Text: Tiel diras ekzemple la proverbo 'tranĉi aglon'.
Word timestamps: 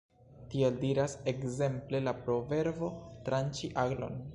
Tiel 0.53 0.79
diras 0.83 1.13
ekzemple 1.33 2.03
la 2.09 2.17
proverbo 2.25 2.93
'tranĉi 3.25 3.75
aglon'. 3.89 4.23